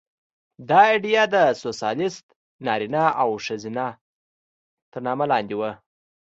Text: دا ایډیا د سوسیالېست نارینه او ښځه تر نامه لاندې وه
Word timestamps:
دا 0.69 0.79
ایډیا 0.91 1.23
د 1.33 1.35
سوسیالېست 1.63 2.25
نارینه 2.65 3.03
او 3.21 3.29
ښځه 3.45 3.85
تر 4.91 4.99
نامه 5.07 5.25
لاندې 5.31 5.55
وه 5.59 5.71